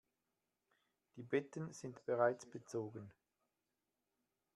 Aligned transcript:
Die 1.15 1.21
Betten 1.21 1.73
sind 1.73 2.03
bereits 2.07 2.47
bezogen. 2.49 3.13